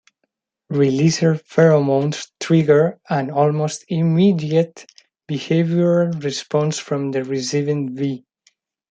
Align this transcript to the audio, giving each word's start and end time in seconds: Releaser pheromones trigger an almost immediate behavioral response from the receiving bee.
Releaser 0.71 1.39
pheromones 1.43 2.31
trigger 2.39 2.99
an 3.07 3.29
almost 3.29 3.85
immediate 3.87 4.91
behavioral 5.29 6.23
response 6.23 6.79
from 6.79 7.11
the 7.11 7.23
receiving 7.23 7.93
bee. 7.93 8.25